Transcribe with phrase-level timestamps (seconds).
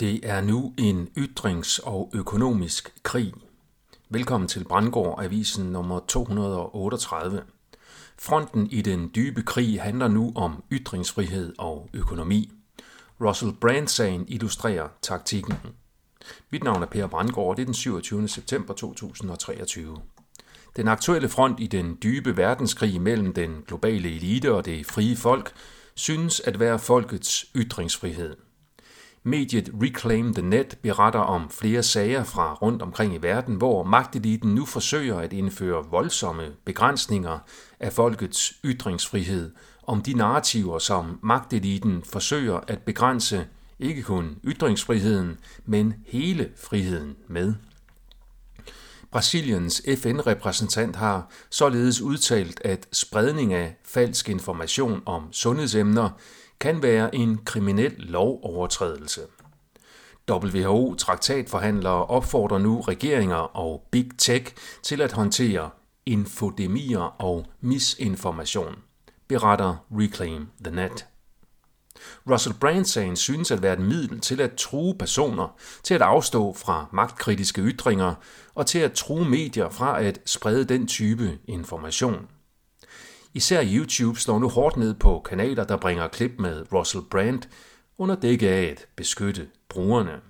[0.00, 3.32] Det er nu en ytrings- og økonomisk krig.
[4.08, 7.42] Velkommen til Brandgård Avisen nummer 238.
[8.18, 12.52] Fronten i den dybe krig handler nu om ytringsfrihed og økonomi.
[13.20, 15.54] Russell Brand-sagen illustrerer taktikken.
[16.50, 18.28] Mit navn er Per Brandgård, det er den 27.
[18.28, 19.96] september 2023.
[20.76, 25.52] Den aktuelle front i den dybe verdenskrig mellem den globale elite og det frie folk
[25.94, 28.36] synes at være folkets ytringsfrihed–
[29.22, 34.54] Mediet Reclaim the Net beretter om flere sager fra rundt omkring i verden, hvor magteliten
[34.54, 37.38] nu forsøger at indføre voldsomme begrænsninger
[37.80, 39.52] af folkets ytringsfrihed,
[39.82, 43.46] om de narrativer, som magteliten forsøger at begrænse
[43.78, 47.54] ikke kun ytringsfriheden, men hele friheden med.
[49.10, 56.10] Brasiliens FN-repræsentant har således udtalt, at spredning af falsk information om sundhedsemner
[56.60, 59.20] kan være en kriminel lovovertrædelse.
[60.30, 65.70] WHO-traktatforhandlere opfordrer nu regeringer og Big Tech til at håndtere
[66.06, 68.74] infodemier og misinformation,
[69.28, 71.06] beretter Reclaim the Net.
[72.30, 76.86] Russell Brand-sagen synes at være et middel til at true personer til at afstå fra
[76.92, 78.14] magtkritiske ytringer
[78.54, 82.28] og til at true medier fra at sprede den type information.
[83.34, 87.42] Især YouTube slår nu hårdt ned på kanaler, der bringer klip med Russell Brand
[87.98, 90.20] under dække af at beskytte brugerne.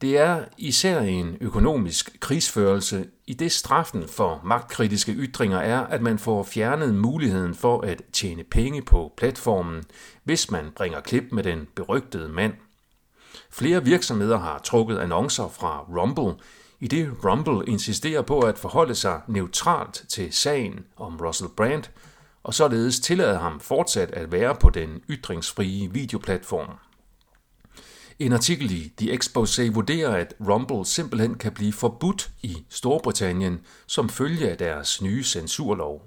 [0.00, 6.18] Det er især en økonomisk krigsførelse, i det straffen for magtkritiske ytringer er, at man
[6.18, 9.84] får fjernet muligheden for at tjene penge på platformen,
[10.24, 12.52] hvis man bringer klip med den berygtede mand.
[13.50, 16.34] Flere virksomheder har trukket annoncer fra Rumble,
[16.80, 21.84] i det Rumble insisterer på at forholde sig neutralt til sagen om Russell Brand,
[22.42, 26.70] og således tillader ham fortsat at være på den ytringsfrie videoplatform.
[28.18, 34.08] En artikel i The Exposé vurderer, at Rumble simpelthen kan blive forbudt i Storbritannien som
[34.08, 36.02] følge af deres nye censurlov.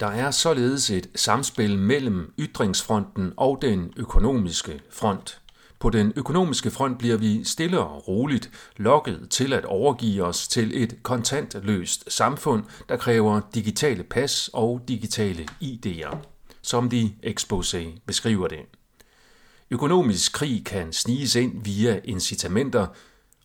[0.00, 5.40] Der er således et samspil mellem ytringsfronten og den økonomiske front.
[5.80, 10.82] På den økonomiske front bliver vi stille og roligt lokket til at overgive os til
[10.82, 16.16] et kontantløst samfund, der kræver digitale pas og digitale ID'er,
[16.62, 18.58] som de Exposé beskriver det.
[19.70, 22.86] Økonomisk krig kan sniges ind via incitamenter,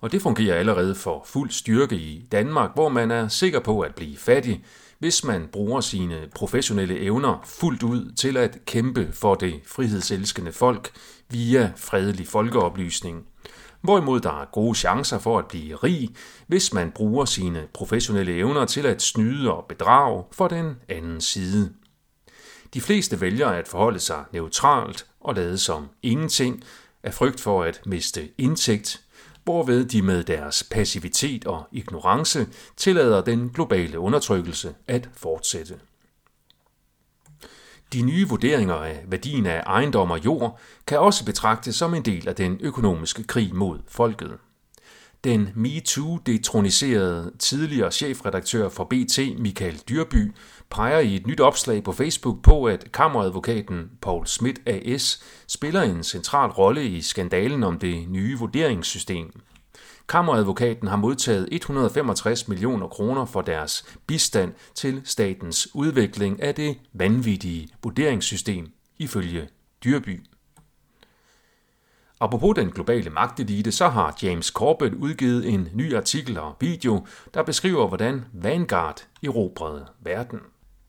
[0.01, 3.95] og det fungerer allerede for fuld styrke i Danmark, hvor man er sikker på at
[3.95, 4.63] blive fattig,
[5.03, 10.91] hvis man bruger sine professionelle evner fuldt ud til at kæmpe for det frihedselskende folk
[11.29, 13.25] via fredelig folkeoplysning.
[13.81, 16.09] Hvorimod der er gode chancer for at blive rig,
[16.47, 21.73] hvis man bruger sine professionelle evner til at snyde og bedrage for den anden side.
[22.73, 26.63] De fleste vælger at forholde sig neutralt og lade som ingenting
[27.03, 29.01] af frygt for at miste indtægt,
[29.43, 35.79] hvorved de med deres passivitet og ignorance tillader den globale undertrykkelse at fortsætte.
[37.93, 42.27] De nye vurderinger af værdien af ejendom og jord kan også betragtes som en del
[42.27, 44.37] af den økonomiske krig mod folket.
[45.23, 50.31] Den MeToo-detroniserede tidligere chefredaktør for BT, Michael Dyrby,
[50.69, 56.03] peger i et nyt opslag på Facebook på, at kammeradvokaten Paul Schmidt AS spiller en
[56.03, 59.41] central rolle i skandalen om det nye vurderingssystem.
[60.09, 67.67] Kammeradvokaten har modtaget 165 millioner kroner for deres bistand til statens udvikling af det vanvittige
[67.83, 68.67] vurderingssystem,
[68.97, 69.49] ifølge
[69.83, 70.32] Dyrby.
[72.23, 77.43] Apropos den globale magtelite, så har James Corbett udgivet en ny artikel og video, der
[77.43, 80.39] beskriver, hvordan Vanguard erobrede verden.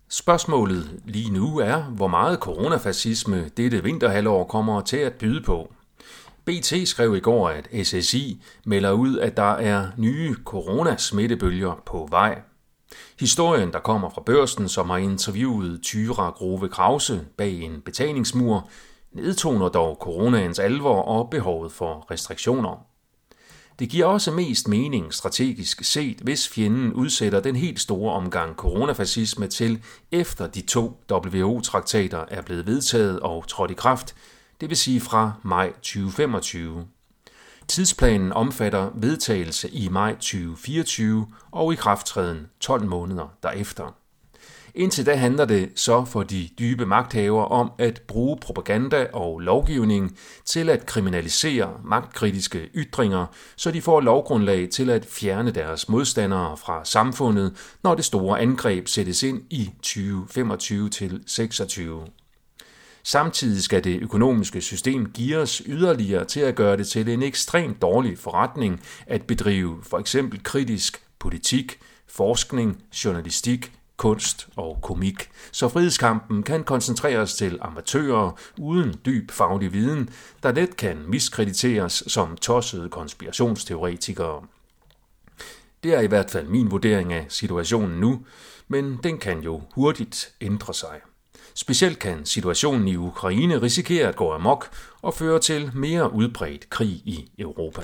[0.09, 5.73] Spørgsmålet lige nu er, hvor meget coronafascisme dette vinterhalvår kommer til at byde på.
[6.45, 12.41] BT skrev i går, at SSI melder ud, at der er nye coronasmittebølger på vej.
[13.21, 18.69] Historien, der kommer fra børsen, som har interviewet Tyra Grove Krause bag en betalingsmur,
[19.15, 22.87] nedtoner dog coronaens alvor og behovet for restriktioner.
[23.79, 29.47] Det giver også mest mening strategisk set, hvis fjenden udsætter den helt store omgang coronafascisme
[29.47, 29.83] til
[30.13, 34.15] efter de to WHO-traktater er blevet vedtaget og trådt i kraft,
[34.61, 36.87] det vil sige fra maj 2025.
[37.69, 44.04] Tidsplanen omfatter vedtagelse i maj 2024 og i krafttræden 12 måneder derefter.
[44.77, 50.19] Indtil da handler det så for de dybe magthavere om at bruge propaganda og lovgivning
[50.45, 53.27] til at kriminalisere magtkritiske ytringer,
[53.57, 58.89] så de får lovgrundlag til at fjerne deres modstandere fra samfundet, når det store angreb
[58.89, 62.07] sættes ind i 2025 til 26.
[63.03, 68.19] Samtidig skal det økonomiske system geares yderligere til at gøre det til en ekstremt dårlig
[68.19, 71.79] forretning at bedrive for eksempel kritisk politik,
[72.09, 80.11] forskning, journalistik, kunst og komik, så frihedskampen kan koncentreres til amatører uden dyb faglig viden,
[80.43, 84.43] der let kan miskrediteres som tossede konspirationsteoretikere.
[85.83, 88.27] Det er i hvert fald min vurdering af situationen nu,
[88.69, 91.01] men den kan jo hurtigt ændre sig.
[91.55, 94.71] Specielt kan situationen i Ukraine risikere at gå amok
[95.03, 97.83] og føre til mere udbredt krig i Europa.